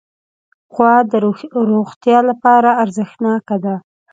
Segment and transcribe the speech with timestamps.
[0.73, 1.13] غوا د
[1.73, 3.75] روغتیا لپاره ارزښتناکه ده.